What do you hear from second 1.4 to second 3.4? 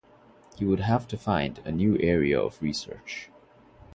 a new area of research.